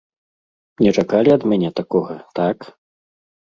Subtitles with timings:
[0.85, 2.57] Не чакалі ад мяне такога, так?